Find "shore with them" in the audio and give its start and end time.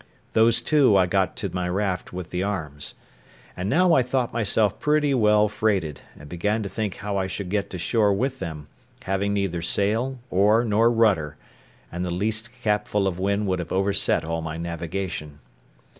7.77-8.67